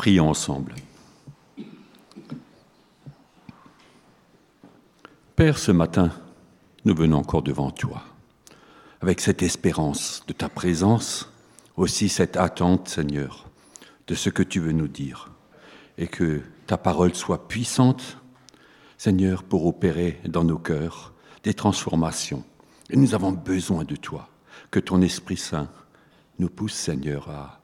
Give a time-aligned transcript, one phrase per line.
[0.00, 0.74] Prions ensemble.
[5.36, 6.10] Père, ce matin,
[6.86, 8.02] nous venons encore devant toi,
[9.02, 11.30] avec cette espérance de ta présence,
[11.76, 13.50] aussi cette attente, Seigneur,
[14.06, 15.28] de ce que tu veux nous dire,
[15.98, 18.16] et que ta parole soit puissante,
[18.96, 21.12] Seigneur, pour opérer dans nos cœurs
[21.42, 22.42] des transformations.
[22.88, 24.30] Et nous avons besoin de toi,
[24.70, 25.68] que ton Esprit Saint
[26.38, 27.59] nous pousse, Seigneur, à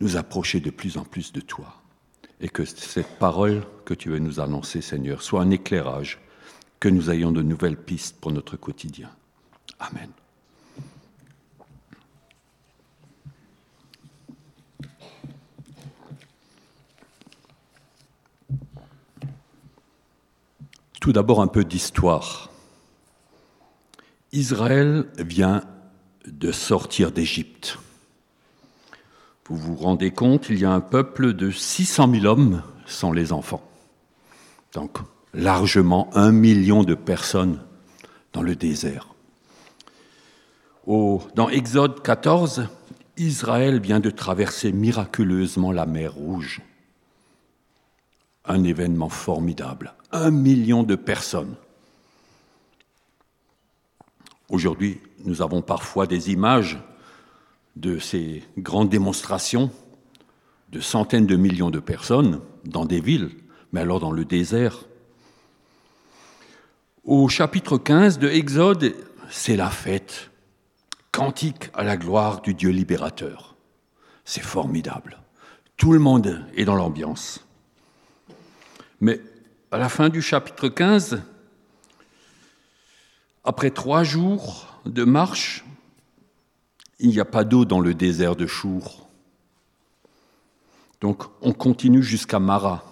[0.00, 1.76] nous approcher de plus en plus de toi.
[2.40, 6.18] Et que cette parole que tu veux nous annoncer, Seigneur, soit un éclairage,
[6.80, 9.10] que nous ayons de nouvelles pistes pour notre quotidien.
[9.78, 10.10] Amen.
[21.00, 22.50] Tout d'abord un peu d'histoire.
[24.32, 25.64] Israël vient
[26.26, 27.78] de sortir d'Égypte.
[29.50, 33.32] Vous vous rendez compte, il y a un peuple de 600 000 hommes sans les
[33.32, 33.68] enfants.
[34.74, 34.98] Donc,
[35.34, 37.60] largement un million de personnes
[38.32, 39.08] dans le désert.
[40.86, 42.68] dans Exode 14,
[43.16, 46.62] Israël vient de traverser miraculeusement la mer Rouge.
[48.44, 49.94] Un événement formidable.
[50.12, 51.56] Un million de personnes.
[54.48, 56.78] Aujourd'hui, nous avons parfois des images
[57.76, 59.70] de ces grandes démonstrations
[60.70, 63.30] de centaines de millions de personnes dans des villes,
[63.72, 64.86] mais alors dans le désert.
[67.04, 68.94] Au chapitre 15 de Exode,
[69.30, 70.30] c'est la fête,
[71.12, 73.56] cantique à la gloire du Dieu libérateur.
[74.24, 75.18] C'est formidable.
[75.76, 77.44] Tout le monde est dans l'ambiance.
[79.00, 79.20] Mais
[79.72, 81.22] à la fin du chapitre 15,
[83.44, 85.64] après trois jours de marche,
[87.00, 89.08] il n'y a pas d'eau dans le désert de Chour.
[91.00, 92.84] Donc on continue jusqu'à Mara.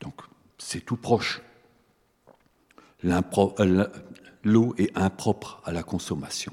[0.00, 0.22] Donc
[0.58, 1.42] c'est tout proche.
[3.04, 3.86] Euh,
[4.44, 6.52] l'eau est impropre à la consommation.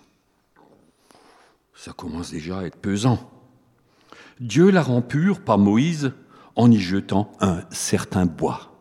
[1.75, 3.31] Ça commence déjà à être pesant.
[4.39, 6.13] Dieu la rend pure par Moïse
[6.55, 8.73] en y jetant un certain bois.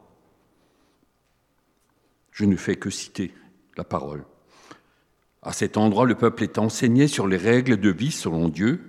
[2.32, 3.34] Je ne fais que citer
[3.76, 4.24] la parole.
[5.42, 8.80] À cet endroit, le peuple est enseigné sur les règles de vie selon Dieu,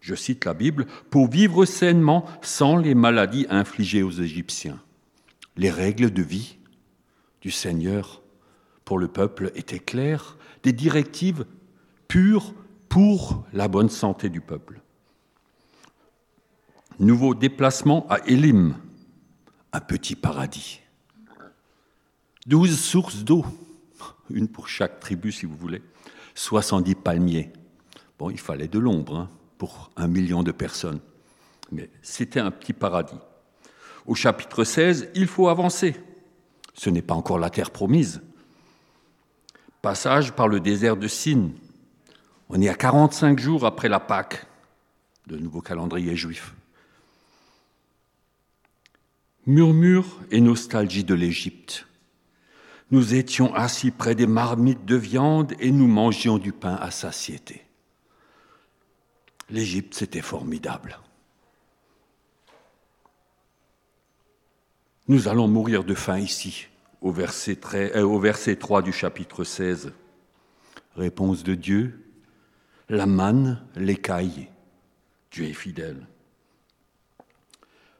[0.00, 4.80] je cite la Bible, pour vivre sainement sans les maladies infligées aux Égyptiens.
[5.56, 6.58] Les règles de vie
[7.42, 8.22] du Seigneur
[8.84, 11.44] pour le peuple étaient claires, des directives
[12.08, 12.54] pures
[12.88, 14.80] pour la bonne santé du peuple.
[16.98, 18.76] Nouveau déplacement à Élim,
[19.72, 20.80] un petit paradis.
[22.46, 23.44] Douze sources d'eau
[24.30, 25.82] une pour chaque tribu si vous voulez,
[26.34, 27.52] 70 palmiers.
[28.18, 31.00] Bon, il fallait de l'ombre hein, pour un million de personnes,
[31.72, 33.18] mais c'était un petit paradis.
[34.06, 35.96] Au chapitre 16, il faut avancer.
[36.74, 38.22] Ce n'est pas encore la terre promise.
[39.82, 41.50] Passage par le désert de Sin.
[42.48, 44.46] On est à 45 jours après la Pâque,
[45.28, 46.54] le nouveau calendrier juif.
[49.46, 51.86] Murmure et nostalgie de l'Égypte.
[52.90, 57.64] Nous étions assis près des marmites de viande et nous mangions du pain à satiété.
[59.48, 60.98] L'Égypte, c'était formidable.
[65.08, 66.68] Nous allons mourir de faim ici,
[67.00, 69.92] au verset, euh, au verset 3 du chapitre 16.
[70.96, 72.04] Réponse de Dieu,
[72.88, 74.48] la manne, l'écaille.
[75.30, 76.06] Dieu est fidèle.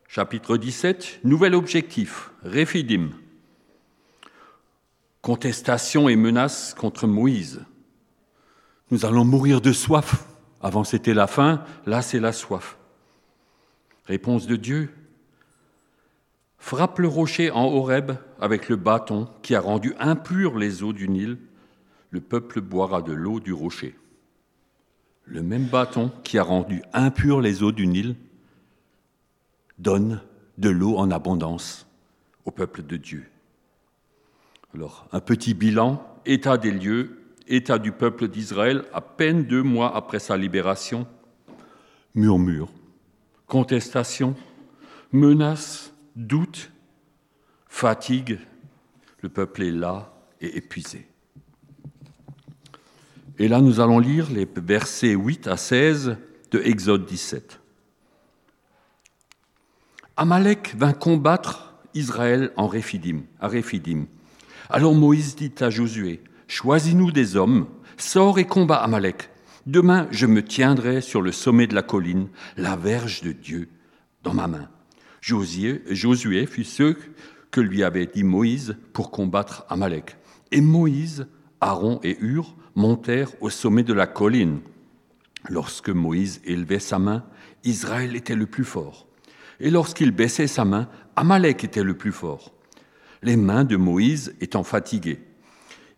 [0.09, 3.11] Chapitre 17, nouvel objectif, Réphidim,
[5.23, 7.65] contestation et menaces contre Moïse.
[8.91, 10.27] Nous allons mourir de soif.
[10.63, 12.77] Avant c'était la faim, là c'est la soif.
[14.07, 14.91] Réponse de Dieu.
[16.59, 21.09] Frappe le rocher en Horeb avec le bâton qui a rendu impures les eaux du
[21.09, 21.39] Nil.
[22.11, 23.97] Le peuple boira de l'eau du rocher.
[25.25, 28.17] Le même bâton qui a rendu impures les eaux du Nil
[29.79, 30.21] donne
[30.59, 31.87] de l'eau en abondance
[32.45, 33.27] au peuple de Dieu.
[34.75, 37.19] Alors, un petit bilan, état des lieux,
[37.49, 41.07] état du peuple d'Israël à peine deux mois après sa libération.
[42.15, 42.71] Murmure,
[43.47, 44.37] contestation,
[45.13, 46.71] menace, doute,
[47.69, 48.39] fatigue.
[49.23, 51.07] Le peuple est là et épuisé.
[53.39, 56.17] Et là, nous allons lire les versets 8 à 16
[56.53, 57.59] de Exode 17.
[60.17, 64.05] Amalek vint combattre Israël en Réphidim, à Réphidim.
[64.73, 69.31] Alors Moïse dit à Josué, Choisis-nous des hommes, sors et combat Amalek.
[69.67, 73.69] Demain, je me tiendrai sur le sommet de la colline, la verge de Dieu
[74.23, 74.69] dans ma main.
[75.21, 76.97] Josué, fut ce
[77.51, 80.17] que lui avait dit Moïse pour combattre Amalek.
[80.53, 81.27] Et Moïse,
[81.61, 84.61] Aaron et Hur montèrent au sommet de la colline.
[85.49, 87.25] Lorsque Moïse élevait sa main,
[87.65, 89.09] Israël était le plus fort.
[89.59, 92.55] Et lorsqu'il baissait sa main, Amalek était le plus fort.
[93.23, 95.21] Les mains de Moïse étant fatiguées.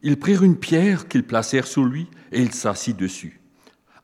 [0.03, 3.41] Ils prirent une pierre qu'ils placèrent sous lui et il s'assit dessus.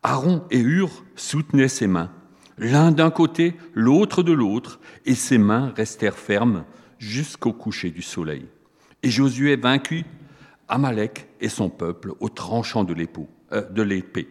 [0.03, 2.12] Aaron et Hur soutenaient ses mains,
[2.56, 6.65] l'un d'un côté, l'autre de l'autre, et ses mains restèrent fermes
[6.99, 8.47] jusqu'au coucher du soleil.
[9.03, 10.05] Et Josué vaincu
[10.69, 14.29] Amalek et son peuple au tranchant euh, de l'épée.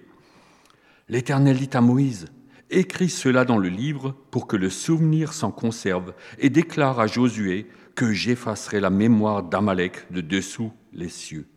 [1.10, 2.28] L'Éternel dit à Moïse,
[2.70, 7.68] Écris cela dans le livre pour que le souvenir s'en conserve, et déclare à Josué
[7.98, 11.48] que j'effacerai la mémoire d'Amalek de dessous les cieux.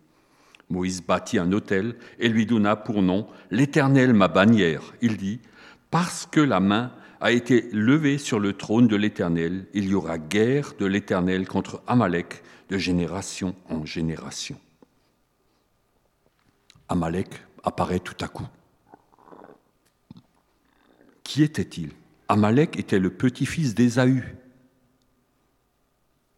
[0.71, 4.95] Moïse bâtit un autel et lui donna pour nom L'Éternel ma bannière.
[5.03, 5.41] Il dit,
[5.91, 10.17] Parce que la main a été levée sur le trône de l'Éternel, il y aura
[10.17, 14.59] guerre de l'Éternel contre Amalek de génération en génération.
[16.89, 17.29] Amalek
[17.63, 18.49] apparaît tout à coup.
[21.23, 21.91] Qui était-il?
[22.29, 24.40] Amalek était le petit-fils d'Ésaü.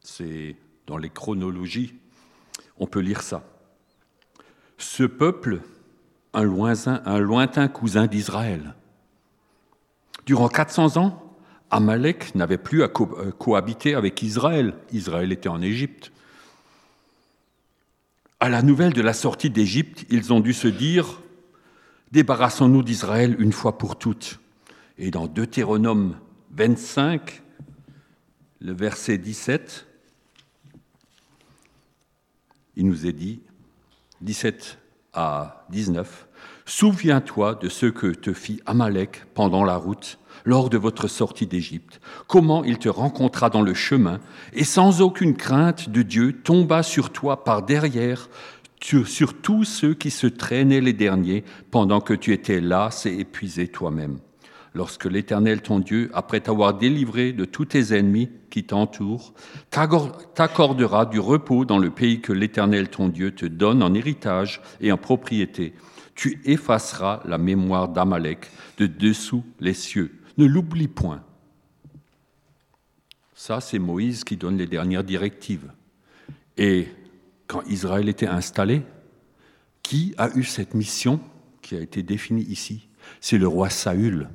[0.03, 0.57] C'est
[0.87, 1.95] dans les chronologies,
[2.79, 3.45] on peut lire ça.
[4.79, 5.61] Ce peuple,
[6.35, 8.75] un lointain, cousin d'Israël.
[10.27, 11.37] Durant 400 ans,
[11.71, 14.75] Amalek n'avait plus à euh, cohabiter avec Israël.
[14.93, 16.13] Israël était en Égypte.
[18.41, 21.21] À la nouvelle de la sortie d'Égypte, ils ont dû se dire
[22.11, 24.41] Débarrassons-nous d'Israël une fois pour toutes.
[24.99, 26.17] Et dans Deutéronome
[26.51, 27.43] 25,
[28.61, 29.87] le verset 17,
[32.77, 33.41] il nous est dit,
[34.21, 34.79] 17
[35.13, 36.29] à 19,
[36.65, 42.01] Souviens-toi de ce que te fit Amalek pendant la route, lors de votre sortie d'Égypte,
[42.27, 44.21] comment il te rencontra dans le chemin,
[44.53, 48.29] et sans aucune crainte de Dieu tomba sur toi par derrière,
[48.81, 53.69] sur tous ceux qui se traînaient les derniers, pendant que tu étais las et épuisé
[53.69, 54.19] toi-même
[54.75, 59.35] lorsque l'Éternel ton Dieu, après t'avoir délivré de tous tes ennemis qui t'entourent,
[59.71, 64.93] t'accordera du repos dans le pays que l'Éternel ton Dieu te donne en héritage et
[64.93, 65.75] en propriété.
[66.15, 70.13] Tu effaceras la mémoire d'Amalek de dessous les cieux.
[70.39, 71.23] Ne l'oublie point.
[73.35, 75.73] Ça, c'est Moïse qui donne les dernières directives.
[76.57, 76.87] Et
[77.47, 78.83] quand Israël était installé,
[79.83, 81.21] qui a eu cette mission
[81.61, 82.89] qui a été définie ici?
[83.21, 84.29] C'est le roi Saül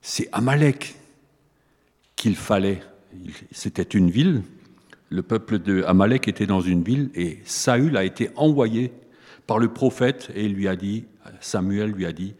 [0.00, 0.94] c'est Amalek
[2.16, 2.80] qu'il fallait.
[3.52, 4.42] C'était une ville,
[5.10, 8.92] le peuple de Amalek était dans une ville et Saül a été envoyé
[9.46, 11.06] par le prophète et lui a dit,
[11.40, 12.34] Samuel lui a dit,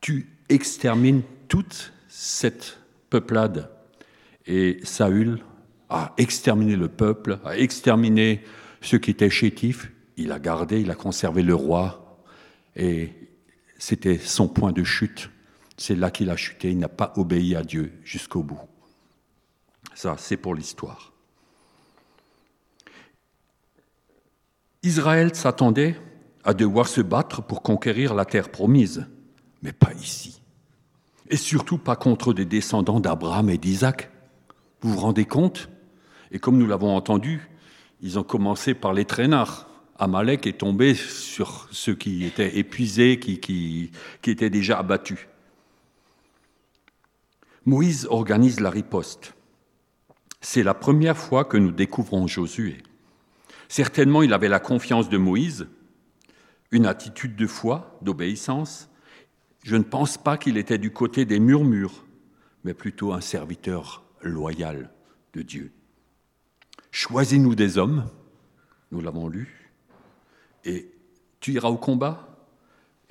[0.00, 2.78] tu extermines toute cette
[3.10, 3.70] peuplade.
[4.46, 5.40] Et Saül
[5.90, 8.42] a exterminé le peuple, a exterminé
[8.80, 12.22] ceux qui étaient chétifs, il a gardé, il a conservé le roi,
[12.76, 13.10] et
[13.78, 15.30] c'était son point de chute.
[15.78, 18.60] C'est là qu'il a chuté, il n'a pas obéi à Dieu jusqu'au bout.
[19.94, 21.12] Ça, c'est pour l'histoire.
[24.82, 25.96] Israël s'attendait
[26.44, 29.06] à devoir se battre pour conquérir la terre promise,
[29.62, 30.42] mais pas ici.
[31.30, 34.10] Et surtout pas contre des descendants d'Abraham et d'Isaac.
[34.80, 35.68] Vous vous rendez compte?
[36.32, 37.48] Et comme nous l'avons entendu,
[38.00, 39.68] ils ont commencé par les traînards.
[39.98, 43.90] Amalek est tombé sur ceux qui étaient épuisés, qui, qui,
[44.22, 45.28] qui étaient déjà abattus.
[47.68, 49.34] Moïse organise la riposte.
[50.40, 52.78] C'est la première fois que nous découvrons Josué.
[53.68, 55.68] Certainement, il avait la confiance de Moïse,
[56.70, 58.88] une attitude de foi, d'obéissance.
[59.64, 62.06] Je ne pense pas qu'il était du côté des murmures,
[62.64, 64.90] mais plutôt un serviteur loyal
[65.34, 65.70] de Dieu.
[66.90, 68.08] Choisis-nous des hommes,
[68.92, 69.70] nous l'avons lu,
[70.64, 70.90] et
[71.40, 72.34] tu iras au combat,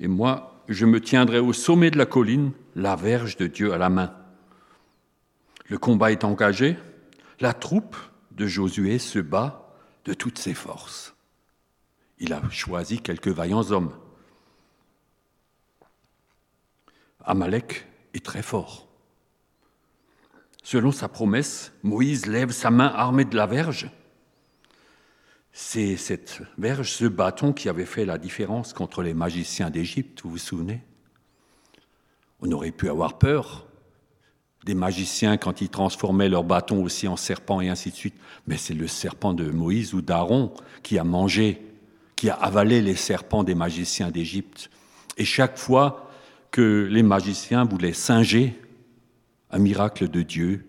[0.00, 3.78] et moi, je me tiendrai au sommet de la colline, la verge de Dieu à
[3.78, 4.12] la main.
[5.68, 6.78] Le combat est engagé,
[7.40, 7.96] la troupe
[8.32, 9.70] de Josué se bat
[10.04, 11.14] de toutes ses forces.
[12.18, 13.94] Il a choisi quelques vaillants hommes.
[17.22, 18.88] Amalek est très fort.
[20.62, 23.90] Selon sa promesse, Moïse lève sa main armée de la verge.
[25.52, 30.30] C'est cette verge, ce bâton qui avait fait la différence contre les magiciens d'Égypte, vous
[30.30, 30.82] vous souvenez?
[32.40, 33.67] On aurait pu avoir peur,
[34.68, 38.16] des magiciens quand ils transformaient leur bâton aussi en serpent et ainsi de suite.
[38.46, 41.62] Mais c'est le serpent de Moïse ou d'Aaron qui a mangé,
[42.16, 44.68] qui a avalé les serpents des magiciens d'Égypte.
[45.16, 46.10] Et chaque fois
[46.50, 48.60] que les magiciens voulaient singer
[49.50, 50.66] un miracle de Dieu,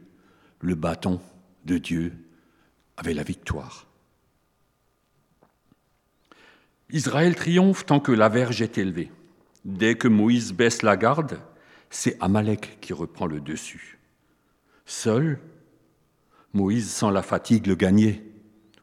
[0.61, 1.19] le bâton
[1.65, 2.13] de Dieu
[2.95, 3.85] avait la victoire.
[6.89, 9.11] Israël triomphe tant que la verge est élevée.
[9.65, 11.41] Dès que Moïse baisse la garde,
[11.89, 13.99] c'est Amalek qui reprend le dessus.
[14.85, 15.39] Seul,
[16.53, 18.23] Moïse sent la fatigue le gagner.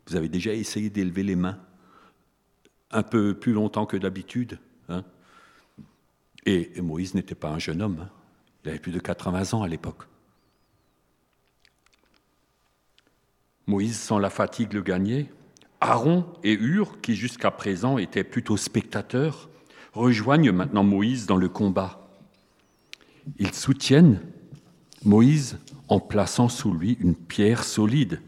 [0.06, 1.58] Vous avez déjà essayé d'élever les mains
[2.90, 4.58] un peu plus longtemps que d'habitude.
[4.88, 5.04] Hein?
[6.44, 7.98] Et, Moïse n'était pas un jeune homme.
[8.02, 8.10] Hein.
[8.64, 10.04] il avait plus de 80 ans à l'époque.
[13.66, 15.30] Moïse sent la fatigue le gagner.
[15.80, 19.50] Aaron et Hur, qui jusqu'à présent étaient plutôt spectateurs,
[19.92, 22.05] rejoignent maintenant Moïse dans le combat.
[23.38, 24.20] Ils soutiennent
[25.04, 28.20] Moïse en plaçant sous lui une pierre solide,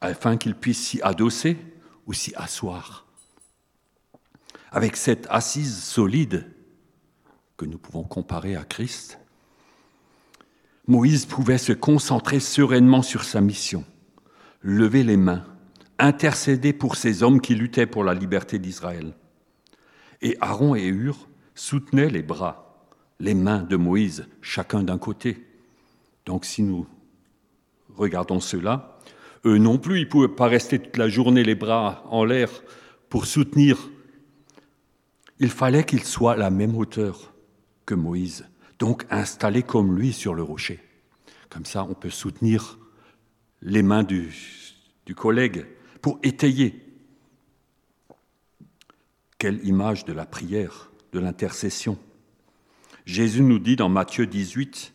[0.00, 1.58] afin qu'il puisse s'y adosser
[2.06, 3.06] ou s'y asseoir.
[4.72, 6.46] Avec cette assise solide
[7.56, 9.18] que nous pouvons comparer à Christ,
[10.86, 13.84] Moïse pouvait se concentrer sereinement sur sa mission,
[14.62, 15.44] lever les mains,
[15.98, 19.14] intercéder pour ces hommes qui luttaient pour la liberté d'Israël.
[20.22, 22.69] Et Aaron et Hur soutenaient les bras,
[23.20, 25.46] les mains de Moïse, chacun d'un côté.
[26.26, 26.86] Donc si nous
[27.94, 28.98] regardons cela,
[29.44, 32.50] eux non plus, ils ne pouvaient pas rester toute la journée les bras en l'air
[33.08, 33.90] pour soutenir.
[35.38, 37.32] Il fallait qu'ils soient à la même hauteur
[37.86, 38.46] que Moïse,
[38.78, 40.80] donc installés comme lui sur le rocher.
[41.48, 42.78] Comme ça, on peut soutenir
[43.62, 44.32] les mains du,
[45.06, 45.66] du collègue
[46.00, 46.86] pour étayer.
[49.38, 51.98] Quelle image de la prière, de l'intercession.
[53.10, 54.94] Jésus nous dit dans Matthieu 18,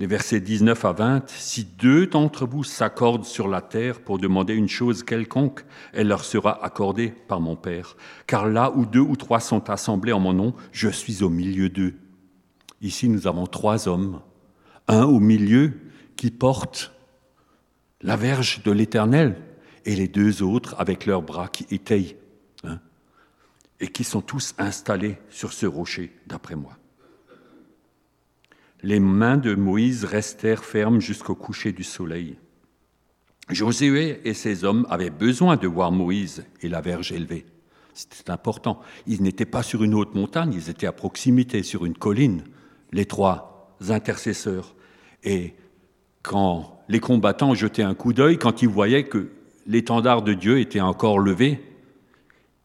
[0.00, 4.54] les versets 19 à 20, Si deux d'entre vous s'accordent sur la terre pour demander
[4.54, 7.96] une chose quelconque, elle leur sera accordée par mon Père.
[8.26, 11.68] Car là où deux ou trois sont assemblés en mon nom, je suis au milieu
[11.68, 11.94] d'eux.
[12.80, 14.20] Ici, nous avons trois hommes,
[14.88, 15.74] un au milieu
[16.16, 16.92] qui porte
[18.00, 19.36] la verge de l'Éternel,
[19.84, 22.16] et les deux autres avec leurs bras qui étayent,
[22.64, 22.80] hein,
[23.78, 26.72] et qui sont tous installés sur ce rocher, d'après moi.
[28.82, 32.36] Les mains de Moïse restèrent fermes jusqu'au coucher du soleil.
[33.50, 37.46] Josué et ses hommes avaient besoin de voir Moïse et la verge élevée.
[37.94, 38.80] C'était important.
[39.06, 42.44] Ils n'étaient pas sur une haute montagne, ils étaient à proximité, sur une colline,
[42.92, 44.76] les trois intercesseurs.
[45.24, 45.54] Et
[46.22, 49.30] quand les combattants jetaient un coup d'œil, quand ils voyaient que
[49.66, 51.60] l'étendard de Dieu était encore levé,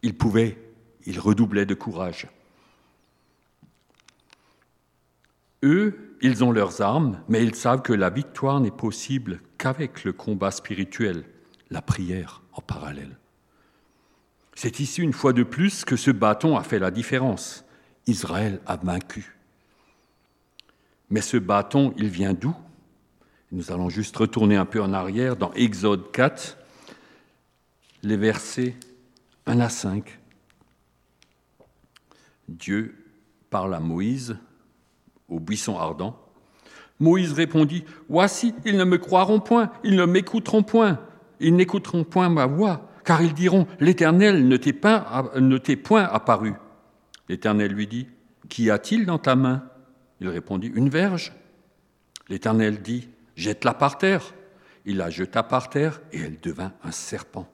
[0.04, 0.58] il pouvait,
[1.06, 2.28] il redoublait de courage.
[5.64, 10.14] Eux, ils ont leurs armes, mais ils savent que la victoire n'est possible qu'avec le
[10.14, 11.26] combat spirituel,
[11.70, 13.18] la prière en parallèle.
[14.56, 17.66] C'est ici une fois de plus que ce bâton a fait la différence.
[18.08, 19.36] Israël a vaincu.
[21.10, 22.56] Mais ce bâton, il vient d'où?
[23.52, 26.58] Nous allons juste retourner un peu en arrière dans Exode 4,
[28.02, 28.76] les versets
[29.46, 30.20] 1 à 5.
[32.48, 32.96] Dieu
[33.50, 34.38] parle à Moïse
[35.34, 36.18] au buisson ardent.
[37.00, 41.00] Moïse répondit, Voici, ils ne me croiront point, ils ne m'écouteront point,
[41.40, 46.54] ils n'écouteront point ma voix, car ils diront, L'Éternel ne t'est point apparu.
[47.30, 48.08] L'Éternel lui dit,
[48.50, 49.64] Qu'y a-t-il dans ta main?
[50.22, 51.34] Il répondit, Une verge.
[52.30, 54.34] L'Éternel dit, Jette-la par terre.
[54.86, 57.48] Il la jeta par terre, et elle devint un serpent.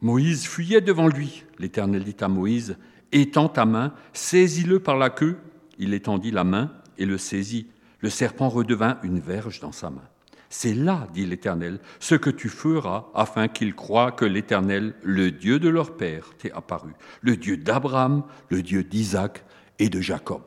[0.00, 1.44] Moïse fuyait devant lui.
[1.58, 2.76] L'Éternel dit à Moïse,
[3.12, 5.36] Étends ta main, saisis-le par la queue.
[5.78, 7.68] Il étendit la main et le saisit.
[8.00, 10.08] Le serpent redevint une verge dans sa main.
[10.48, 15.58] C'est là, dit l'Éternel, ce que tu feras afin qu'ils croient que l'Éternel, le Dieu
[15.58, 19.44] de leur père, t'est apparu, le Dieu d'Abraham, le Dieu d'Isaac
[19.78, 20.42] et de Jacob.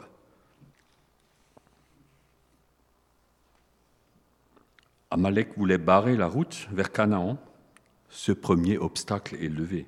[5.11, 7.37] Amalek voulait barrer la route vers Canaan
[8.09, 9.87] ce premier obstacle est levé.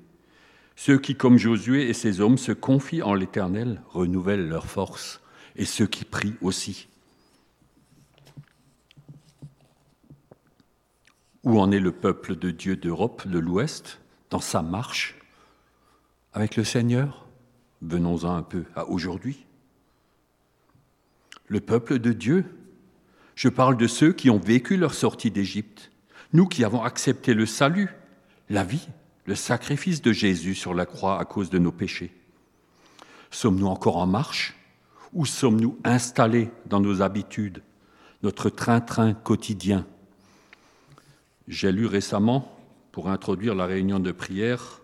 [0.76, 5.20] Ceux qui, comme Josué et ses hommes, se confient en l'Éternel renouvellent leur force,
[5.56, 6.88] et ceux qui prient aussi.
[11.44, 15.18] Où en est le peuple de Dieu d'Europe, de l'Ouest, dans sa marche
[16.32, 17.26] avec le Seigneur?
[17.82, 19.44] Venons-en un peu à aujourd'hui.
[21.48, 22.44] Le peuple de Dieu,
[23.34, 25.90] je parle de ceux qui ont vécu leur sortie d'Égypte,
[26.32, 27.90] nous qui avons accepté le salut,
[28.48, 28.88] la vie,
[29.26, 32.12] le sacrifice de Jésus sur la croix à cause de nos péchés
[33.30, 34.54] Sommes-nous encore en marche?
[35.12, 37.62] Ou sommes-nous installés dans nos habitudes,
[38.22, 39.86] notre train-train quotidien?
[41.48, 42.58] J'ai lu récemment,
[42.92, 44.80] pour introduire la réunion de prière,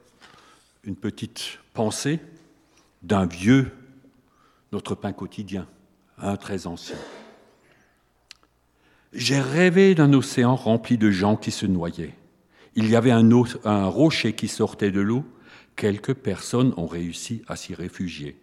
[0.85, 2.21] une petite pensée
[3.03, 3.73] d'un vieux,
[4.73, 5.67] notre pain quotidien,
[6.19, 6.97] un très ancien.
[9.13, 12.15] J'ai rêvé d'un océan rempli de gens qui se noyaient.
[12.75, 15.25] Il y avait un rocher qui sortait de l'eau.
[15.77, 18.37] Quelques personnes ont réussi à s'y réfugier.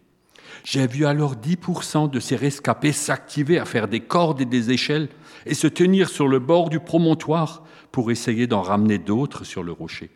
[0.64, 5.08] J'ai vu alors 10% de ces rescapés s'activer à faire des cordes et des échelles
[5.44, 9.72] et se tenir sur le bord du promontoire pour essayer d'en ramener d'autres sur le
[9.72, 10.10] rocher.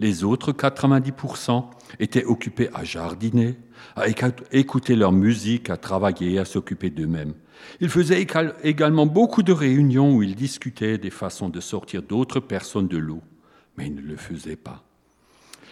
[0.00, 1.64] Les autres 90%
[1.98, 3.56] étaient occupés à jardiner,
[3.96, 4.06] à
[4.52, 7.34] écouter leur musique, à travailler, à s'occuper d'eux-mêmes.
[7.80, 8.24] Ils faisaient
[8.62, 13.22] également beaucoup de réunions où ils discutaient des façons de sortir d'autres personnes de l'eau,
[13.76, 14.87] mais ils ne le faisaient pas.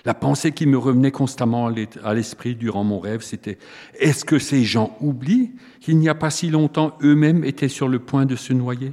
[0.07, 3.59] La pensée qui me revenait constamment à l'esprit durant mon rêve, c'était
[3.99, 7.99] est-ce que ces gens oublient qu'il n'y a pas si longtemps eux-mêmes étaient sur le
[7.99, 8.93] point de se noyer?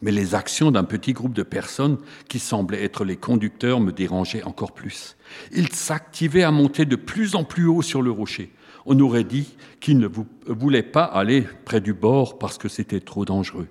[0.00, 4.44] Mais les actions d'un petit groupe de personnes qui semblaient être les conducteurs me dérangeaient
[4.44, 5.18] encore plus.
[5.52, 8.54] Ils s'activaient à monter de plus en plus haut sur le rocher.
[8.86, 10.08] On aurait dit qu'ils ne
[10.46, 13.68] voulaient pas aller près du bord parce que c'était trop dangereux.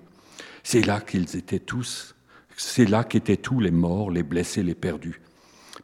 [0.62, 2.14] C'est là qu'ils étaient tous,
[2.56, 5.20] c'est là qu'étaient tous les morts, les blessés, les perdus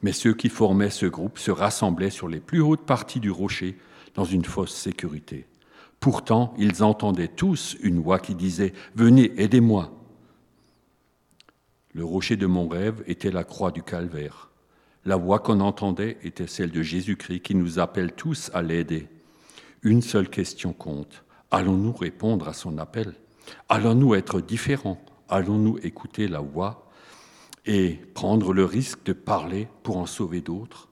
[0.02, 3.76] mais ceux qui formaient ce groupe se rassemblaient sur les plus hautes parties du rocher
[4.14, 5.46] dans une fausse sécurité.
[6.00, 9.92] Pourtant, ils entendaient tous une voix qui disait Venez, aidez-moi.
[11.94, 14.50] Le rocher de mon rêve était la croix du calvaire.
[15.04, 19.08] La voix qu'on entendait était celle de Jésus-Christ qui nous appelle tous à l'aider.
[19.82, 21.24] Une seule question compte.
[21.50, 23.14] Allons-nous répondre à son appel?
[23.68, 25.00] Allons-nous être différents?
[25.28, 26.88] Allons-nous écouter la voix
[27.66, 30.88] et prendre le risque de parler pour en sauver d'autres?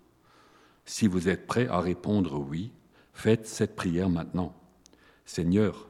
[0.85, 2.73] Si vous êtes prêt à répondre oui,
[3.13, 4.55] faites cette prière maintenant.
[5.25, 5.89] Seigneur,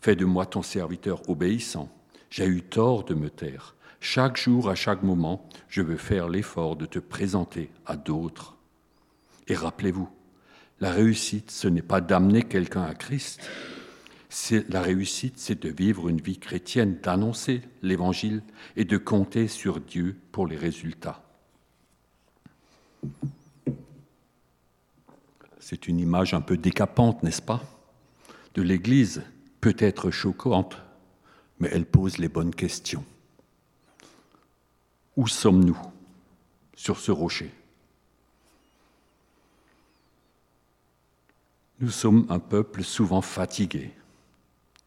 [0.00, 1.88] fais de moi ton serviteur obéissant.
[2.30, 3.76] J'ai eu tort de me taire.
[4.00, 8.56] Chaque jour, à chaque moment, je veux faire l'effort de te présenter à d'autres.
[9.46, 10.08] Et rappelez-vous,
[10.80, 13.48] la réussite, ce n'est pas d'amener quelqu'un à Christ,
[14.68, 18.42] la réussite, c'est de vivre une vie chrétienne, d'annoncer l'Évangile
[18.76, 21.22] et de compter sur Dieu pour les résultats.
[25.58, 27.62] C'est une image un peu décapante, n'est-ce pas?
[28.54, 29.22] De l'Église,
[29.60, 30.76] peut-être choquante,
[31.58, 33.04] mais elle pose les bonnes questions.
[35.16, 35.78] Où sommes-nous
[36.74, 37.52] sur ce rocher?
[41.80, 43.92] Nous sommes un peuple souvent fatigué,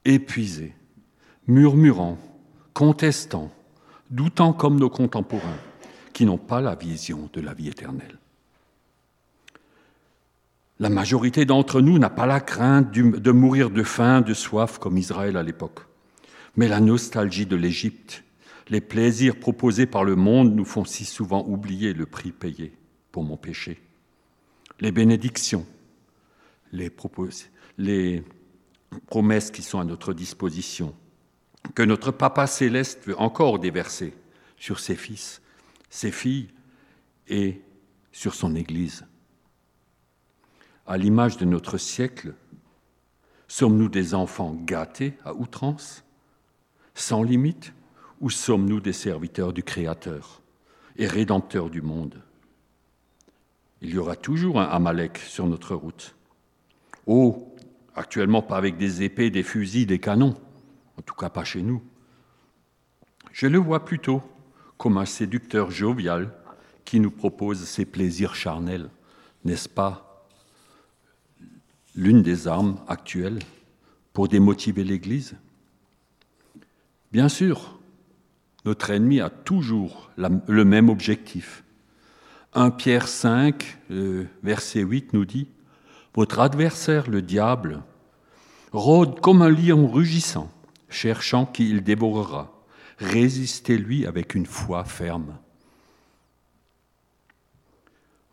[0.06, 0.74] épuisés,
[1.48, 2.18] murmurant,
[2.74, 3.52] contestant,
[4.12, 5.60] doutant comme nos contemporains,
[6.14, 8.18] qui n'ont pas la vision de la vie éternelle.
[10.80, 14.98] La majorité d'entre nous n'a pas la crainte de mourir de faim, de soif comme
[14.98, 15.80] Israël à l'époque.
[16.58, 18.24] Mais la nostalgie de l'Égypte,
[18.70, 22.74] les plaisirs proposés par le monde nous font si souvent oublier le prix payé
[23.12, 23.82] pour mon péché.
[24.82, 25.66] Les bénédictions,
[26.74, 26.92] les,
[27.78, 28.24] les
[29.08, 30.96] promesses qui sont à notre disposition,
[31.74, 34.14] que notre Papa céleste veut encore déverser
[34.58, 35.42] sur ses fils,
[35.90, 36.50] ses filles
[37.28, 37.62] et
[38.12, 39.06] sur son Église.
[40.88, 42.34] À l'image de notre siècle,
[43.48, 46.04] sommes-nous des enfants gâtés à outrance,
[46.94, 47.74] sans limite,
[48.22, 50.42] ou sommes-nous des serviteurs du Créateur
[50.98, 52.22] et rédempteurs du monde?
[53.82, 56.16] Il y aura toujours un Amalek sur notre route.
[57.08, 57.55] Oh,
[57.96, 60.36] Actuellement, pas avec des épées, des fusils, des canons.
[60.98, 61.82] En tout cas, pas chez nous.
[63.32, 64.22] Je le vois plutôt
[64.78, 66.34] comme un séducteur jovial
[66.84, 68.90] qui nous propose ses plaisirs charnels.
[69.44, 70.28] N'est-ce pas
[71.96, 73.40] l'une des armes actuelles
[74.14, 75.36] pour démotiver l'Église?
[77.12, 77.80] Bien sûr,
[78.66, 81.64] notre ennemi a toujours le même objectif.
[82.54, 85.48] 1 Pierre 5, euh, verset 8 nous dit
[86.16, 87.84] votre adversaire, le diable,
[88.72, 90.50] rôde comme un lion rugissant,
[90.90, 92.64] cherchant qui il dévorera.
[92.98, 95.38] Résistez-lui avec une foi ferme.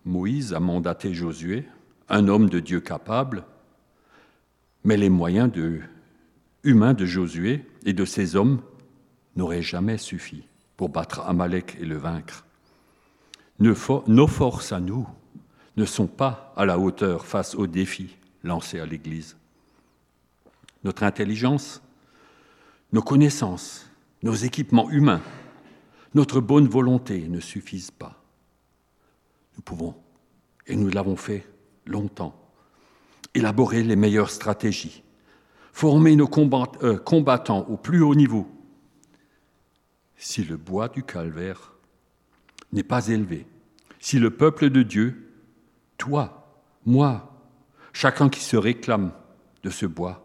[0.04, 1.66] Moïse a mandaté Josué,
[2.08, 3.44] un homme de Dieu capable,
[4.84, 5.50] mais les moyens
[6.62, 8.62] humains de Josué et de ses hommes
[9.34, 10.44] n'auraient jamais suffi
[10.76, 12.44] pour battre Amalek et le vaincre.
[13.58, 15.06] Nos forces à nous
[15.76, 19.36] ne sont pas à la hauteur face aux défis lancés à l'Église.
[20.84, 21.82] Notre intelligence,
[22.92, 23.88] nos connaissances,
[24.22, 25.22] nos équipements humains,
[26.14, 28.22] notre bonne volonté ne suffisent pas.
[29.56, 29.94] Nous pouvons,
[30.66, 31.46] et nous l'avons fait
[31.86, 32.38] longtemps,
[33.34, 35.02] élaborer les meilleures stratégies,
[35.72, 36.28] former nos
[36.82, 38.46] euh, combattants au plus haut niveau.
[40.16, 41.72] Si le bois du calvaire
[42.72, 43.46] n'est pas élevé,
[43.98, 45.31] si le peuple de Dieu
[45.98, 47.32] toi, moi,
[47.92, 49.12] chacun qui se réclame
[49.62, 50.24] de ce bois,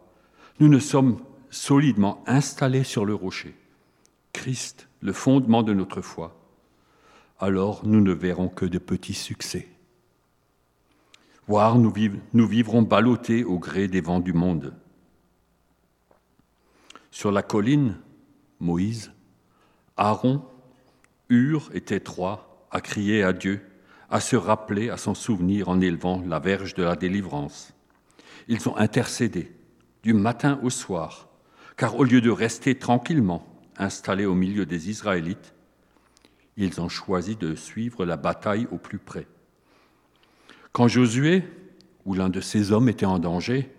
[0.60, 3.56] nous ne sommes solidement installés sur le rocher,
[4.34, 6.36] Christ, le fondement de notre foi,
[7.40, 9.68] alors nous ne verrons que de petits succès.
[11.48, 14.74] Voire nous, vivrons ballottés au gré des vents du monde.
[17.10, 17.98] Sur la colline,
[18.60, 19.12] Moïse,
[19.96, 20.44] Aaron,
[21.30, 23.62] Hur et trois à crier à Dieu,
[24.10, 27.74] à se rappeler, à s'en souvenir en élevant la verge de la délivrance.
[28.48, 29.52] Ils ont intercédé
[30.04, 31.28] du matin au soir,
[31.76, 33.46] car au lieu de rester tranquillement
[33.78, 35.54] installés au milieu des Israélites,
[36.56, 39.28] ils ont choisi de suivre la bataille au plus près.
[40.72, 41.44] Quand Josué,
[42.06, 43.70] ou l'un de ses hommes était en danger,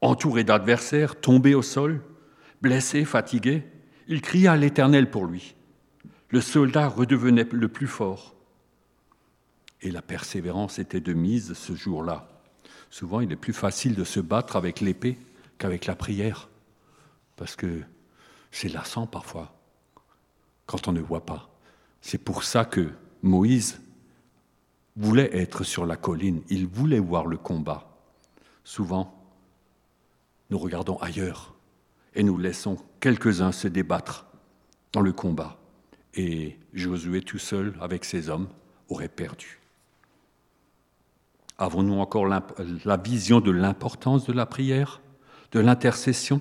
[0.00, 2.00] entouré d'adversaires, tombé au sol,
[2.62, 3.64] blessé, fatigué,
[4.08, 5.54] il cria à l'Éternel pour lui.
[6.30, 8.34] Le soldat redevenait le plus fort.
[9.82, 12.28] Et la persévérance était de mise ce jour-là.
[12.90, 15.18] Souvent, il est plus facile de se battre avec l'épée
[15.58, 16.48] qu'avec la prière,
[17.36, 17.82] parce que
[18.50, 19.58] c'est lassant parfois
[20.66, 21.50] quand on ne voit pas.
[22.00, 22.90] C'est pour ça que
[23.22, 23.80] Moïse
[24.96, 27.88] voulait être sur la colline, il voulait voir le combat.
[28.64, 29.18] Souvent,
[30.50, 31.54] nous regardons ailleurs
[32.14, 34.26] et nous laissons quelques-uns se débattre
[34.92, 35.58] dans le combat.
[36.14, 38.48] Et Josué tout seul, avec ses hommes,
[38.88, 39.61] aurait perdu.
[41.62, 45.00] Avons-nous encore la vision de l'importance de la prière,
[45.52, 46.40] de l'intercession?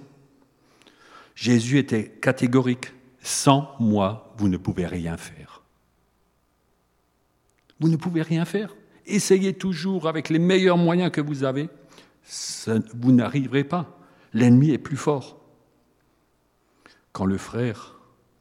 [1.36, 2.92] Jésus était catégorique.
[3.22, 5.62] Sans moi, vous ne pouvez rien faire.
[7.80, 8.76] Vous ne pouvez rien faire.
[9.06, 11.70] Essayez toujours avec les meilleurs moyens que vous avez.
[12.96, 14.00] vous n'arriverez pas.
[14.34, 15.40] L'ennemi est plus fort.
[17.12, 18.00] Quand le frère,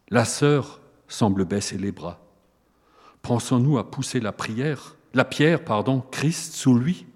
[0.08, 2.24] la sœur semble baisser les bras,
[3.20, 7.06] pensons-nous à pousser la prière, la pierre, pardon, Christ sous lui,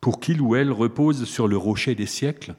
[0.00, 2.54] pour qu'il ou elle repose sur le rocher des siècles.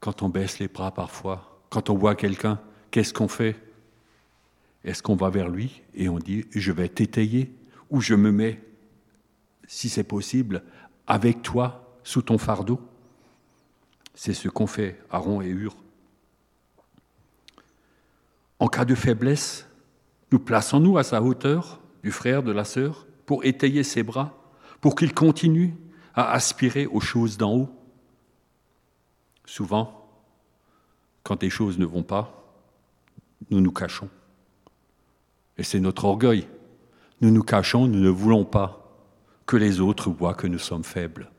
[0.00, 3.56] Quand on baisse les bras parfois, quand on voit quelqu'un, qu'est-ce qu'on fait?
[4.82, 7.54] Est-ce qu'on va vers lui et on dit je vais t'étayer
[7.90, 8.62] ou je me mets,
[9.66, 10.62] si c'est possible,
[11.06, 12.80] avec toi sous ton fardeau?
[14.14, 15.76] C'est ce qu'ont fait Aaron et Hur.
[18.58, 19.66] En cas de faiblesse,
[20.32, 24.36] nous plaçons-nous à sa hauteur, du frère, de la sœur, pour étayer ses bras,
[24.80, 25.74] pour qu'il continue
[26.14, 27.80] à aspirer aux choses d'en haut
[29.50, 30.08] Souvent,
[31.24, 32.54] quand les choses ne vont pas,
[33.50, 34.08] nous nous cachons.
[35.58, 36.46] Et c'est notre orgueil.
[37.20, 38.80] Nous nous cachons, nous ne voulons pas
[39.46, 41.32] que les autres voient que nous sommes faibles.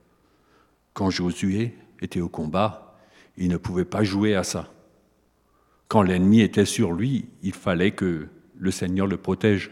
[0.94, 2.98] Quand Josué était au combat,
[3.38, 4.70] il ne pouvait pas jouer à ça.
[5.88, 9.72] Quand l'ennemi était sur lui, il fallait que le Seigneur le protège.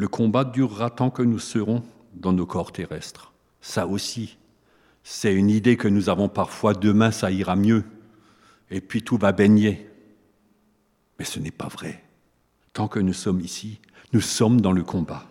[0.00, 1.82] Le combat durera tant que nous serons
[2.14, 3.34] dans nos corps terrestres.
[3.60, 4.38] Ça aussi,
[5.02, 7.84] c'est une idée que nous avons parfois, demain ça ira mieux,
[8.70, 9.90] et puis tout va baigner.
[11.18, 12.02] Mais ce n'est pas vrai.
[12.72, 13.78] Tant que nous sommes ici,
[14.14, 15.26] nous sommes dans le combat.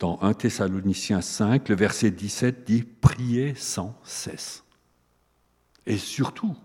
[0.00, 4.64] Dans 1 Thessaloniciens 5, le verset 17 dit Priez sans cesse.
[5.86, 6.56] Et surtout,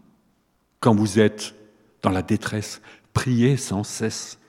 [0.79, 1.53] quand vous êtes
[2.01, 2.81] dans la détresse,
[3.13, 4.39] priez sans cesse.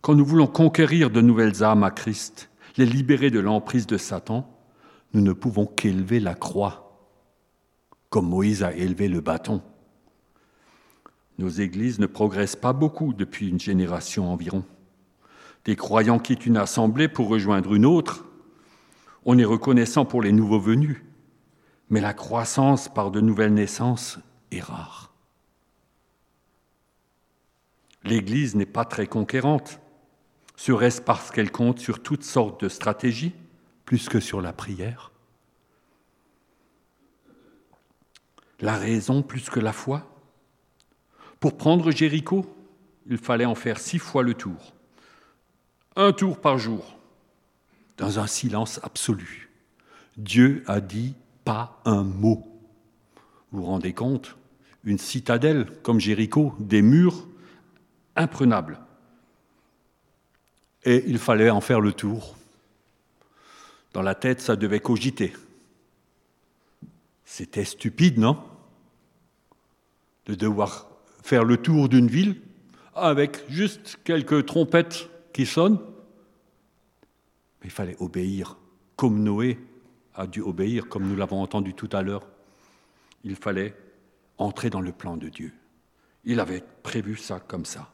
[0.00, 4.48] Quand nous voulons conquérir de nouvelles âmes à Christ, les libérer de l'emprise de Satan,
[5.12, 7.08] nous ne pouvons qu'élever la croix,
[8.10, 9.62] comme Moïse a élevé le bâton.
[11.38, 14.64] Nos églises ne progressent pas beaucoup depuis une génération environ.
[15.64, 18.24] Des croyants quittent une assemblée pour rejoindre une autre.
[19.24, 21.02] On est reconnaissant pour les nouveaux venus,
[21.90, 24.18] mais la croissance par de nouvelles naissances
[24.50, 25.07] est rare.
[28.04, 29.80] L'Église n'est pas très conquérante.
[30.56, 33.34] Serait-ce parce qu'elle compte sur toutes sortes de stratégies
[33.84, 35.12] plus que sur la prière
[38.60, 40.10] La raison plus que la foi
[41.38, 42.44] Pour prendre Jéricho,
[43.06, 44.74] il fallait en faire six fois le tour.
[45.94, 46.98] Un tour par jour,
[47.96, 49.50] dans un silence absolu.
[50.16, 52.60] Dieu a dit pas un mot.
[53.52, 54.36] Vous vous rendez compte?
[54.82, 57.27] Une citadelle comme Jéricho, des murs
[58.18, 58.78] imprenable.
[60.84, 62.36] Et il fallait en faire le tour.
[63.92, 65.32] Dans la tête, ça devait cogiter.
[67.24, 68.42] C'était stupide, non?
[70.26, 70.88] De devoir
[71.22, 72.40] faire le tour d'une ville
[72.94, 75.78] avec juste quelques trompettes qui sonnent.
[77.60, 78.56] Mais il fallait obéir,
[78.96, 79.58] comme Noé
[80.14, 82.26] a dû obéir, comme nous l'avons entendu tout à l'heure.
[83.24, 83.74] Il fallait
[84.36, 85.52] entrer dans le plan de Dieu.
[86.24, 87.92] Il avait prévu ça comme ça.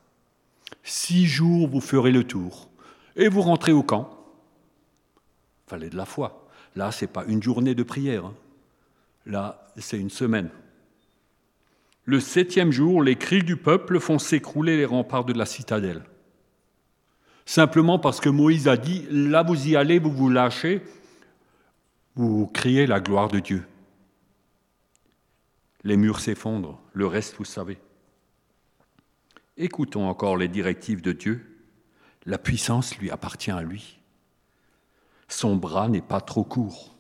[0.83, 2.69] Six jours, vous ferez le tour
[3.17, 4.11] et vous rentrez au camp.
[5.67, 6.47] Fallait de la foi.
[6.77, 8.27] Là, ce n'est pas une journée de prière.
[8.27, 8.35] Hein.
[9.27, 10.51] Là, c'est une semaine.
[12.05, 16.05] Le septième jour, les cris du peuple font s'écrouler les remparts de la citadelle.
[17.47, 20.83] Simplement parce que Moïse a dit, là vous y allez, vous vous lâchez,
[22.15, 23.67] vous criez la gloire de Dieu.
[25.83, 27.79] Les murs s'effondrent, le reste vous savez.
[29.57, 31.45] Écoutons encore les directives de Dieu.
[32.27, 33.99] La puissance lui appartient à lui.
[35.29, 36.97] Son bras n'est pas trop court.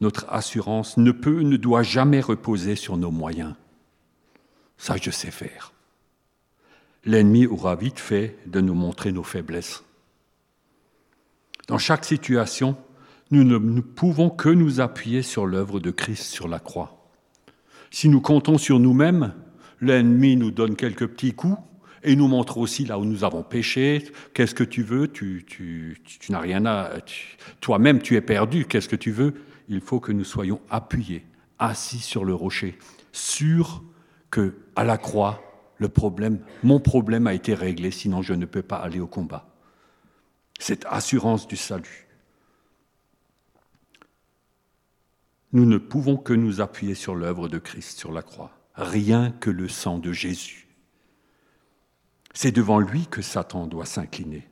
[0.00, 3.54] Notre assurance ne peut, ne doit jamais reposer sur nos moyens.
[4.76, 5.72] Ça, je sais faire.
[7.04, 9.84] L'ennemi aura vite fait de nous montrer nos faiblesses.
[11.68, 12.76] Dans chaque situation,
[13.30, 16.93] nous ne pouvons que nous appuyer sur l'œuvre de Christ sur la croix.
[17.94, 19.34] Si nous comptons sur nous-mêmes,
[19.80, 21.58] l'ennemi nous donne quelques petits coups
[22.02, 24.02] et nous montre aussi là où nous avons péché.
[24.34, 25.06] Qu'est-ce que tu veux?
[25.06, 25.96] Tu, tu,
[26.28, 26.90] n'as rien à.
[27.60, 28.64] Toi-même, tu es perdu.
[28.64, 29.34] Qu'est-ce que tu veux?
[29.68, 31.24] Il faut que nous soyons appuyés,
[31.60, 32.76] assis sur le rocher,
[33.12, 33.84] sûrs
[34.28, 35.40] que à la croix,
[35.78, 37.92] le problème, mon problème a été réglé.
[37.92, 39.46] Sinon, je ne peux pas aller au combat.
[40.58, 42.03] Cette assurance du salut.
[45.54, 48.50] Nous ne pouvons que nous appuyer sur l'œuvre de Christ sur la croix.
[48.74, 50.64] Rien que le sang de Jésus
[52.34, 54.46] c'est devant lui que Satan doit s'incliner.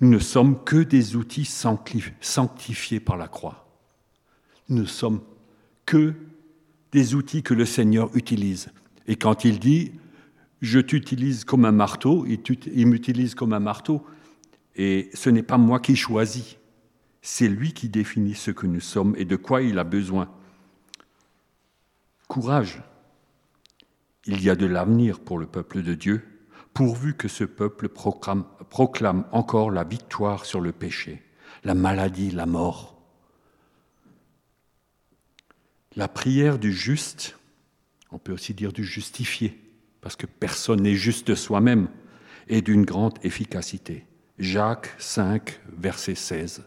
[0.00, 3.66] Nous ne sommes que des outils sanctifiés par la croix.
[4.68, 5.22] Nous ne sommes
[5.86, 6.12] que
[6.92, 8.68] des outils que le Seigneur utilise.
[9.06, 9.92] Et quand il dit
[10.62, 14.04] je t'utilise comme un marteau, il m'utilise comme un marteau,
[14.74, 16.56] et ce n'est pas moi qui choisis,
[17.26, 20.30] c'est lui qui définit ce que nous sommes et de quoi il a besoin.
[22.28, 22.84] Courage,
[24.26, 26.22] il y a de l'avenir pour le peuple de Dieu
[26.72, 31.20] pourvu que ce peuple proclame, encore la victoire sur le péché,
[31.64, 32.96] la maladie, la mort.
[35.96, 37.36] La prière du juste,
[38.12, 39.60] on peut aussi dire du justifié,
[40.00, 41.88] parce que personne n'est juste de soi-même,
[42.46, 44.06] est d'une grande efficacité.
[44.38, 46.62] Jacques 5, verset 16.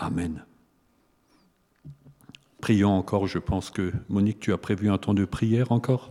[0.00, 0.46] Amen.
[2.62, 6.10] Prions encore, je pense que Monique, tu as prévu un temps de prière encore?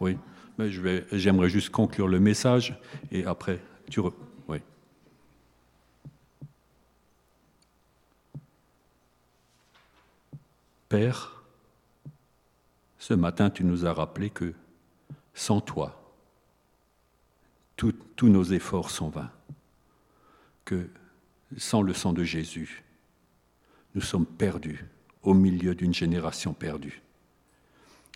[0.00, 0.18] Oui.
[0.58, 0.70] Mais
[1.12, 2.78] j'aimerais juste conclure le message
[3.10, 3.58] et après,
[3.90, 4.00] tu
[4.48, 4.58] oui.
[10.90, 11.42] Père,
[12.98, 14.52] ce matin, tu nous as rappelé que
[15.32, 16.14] sans toi,
[17.76, 19.30] tous nos efforts sont vains,
[20.66, 20.90] que
[21.56, 22.84] sans le sang de Jésus,
[23.94, 24.84] nous sommes perdus
[25.22, 27.02] au milieu d'une génération perdue.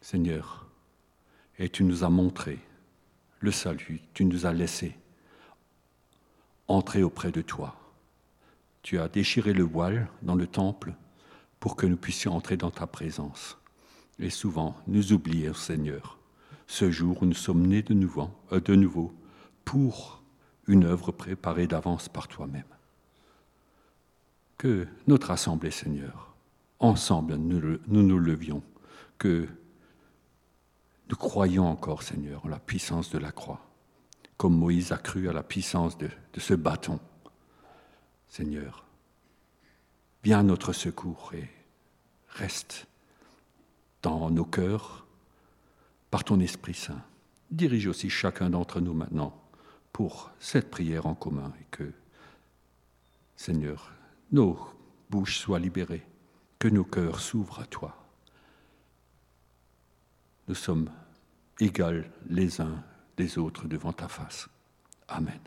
[0.03, 0.67] Seigneur,
[1.59, 2.59] et tu nous as montré
[3.41, 4.97] le salut, tu nous as laissé
[6.69, 7.77] entrer auprès de toi.
[8.83, 10.95] Tu as déchiré le voile dans le temple
[11.61, 13.59] pour que nous puissions entrer dans ta présence.
[14.19, 16.19] Et souvent, nous oublions, Seigneur,
[16.67, 19.13] ce jour où nous sommes nés de nouveau, euh, de nouveau
[19.65, 20.23] pour
[20.67, 22.76] une œuvre préparée d'avance par toi-même.
[24.59, 26.35] Que notre assemblée, Seigneur,
[26.79, 28.63] ensemble, nous nous, levions,
[29.19, 29.49] que
[31.09, 33.61] nous croyons encore, Seigneur, en la puissance de la croix,
[34.37, 36.99] comme Moïse a cru à la puissance de, ce bâton.
[38.29, 38.85] Seigneur,
[40.23, 41.49] viens à notre secours et
[42.29, 42.87] reste
[44.03, 45.07] dans nos cœurs
[46.11, 47.03] par ton Esprit Saint.
[47.51, 49.41] Dirige aussi chacun d'entre nous maintenant
[49.93, 51.93] pour cette prière en commun et que,
[53.37, 53.93] Seigneur,
[54.33, 54.59] nos
[55.11, 56.07] bouches soient libérées,
[56.59, 58.07] que nos cœurs s'ouvrent à toi
[60.49, 60.91] nous sommes
[61.59, 62.83] égaux les uns
[63.17, 64.49] des autres devant ta face.
[65.09, 65.41] Amen.